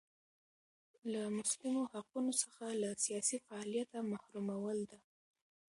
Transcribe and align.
له 1.11 1.21
مسلمو 1.37 1.83
حقونو 1.91 2.31
څخه 2.41 2.65
له 2.81 2.89
سیاسي 3.05 3.37
فعالیته 3.47 3.97
محرومول 4.11 4.77
ده. 4.89 4.99